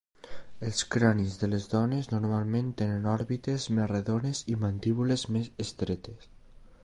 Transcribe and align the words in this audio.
Els 0.67 0.79
cranis 0.93 1.35
de 1.41 1.49
les 1.49 1.67
dones 1.73 2.09
normalment 2.13 2.71
tenen 2.81 3.05
òrbites 3.13 3.69
més 3.79 3.89
rodones 3.93 4.43
i 4.53 4.55
mandíbules 4.67 5.27
més 5.37 5.53
estretes. 5.67 6.31